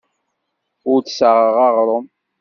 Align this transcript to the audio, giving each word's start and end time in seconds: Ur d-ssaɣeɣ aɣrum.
Ur 0.91 0.99
d-ssaɣeɣ 1.01 1.55
aɣrum. 1.67 2.05